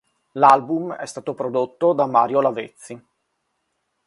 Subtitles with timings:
[0.31, 2.99] L'album è stato prodotto da Mario Lavezzi.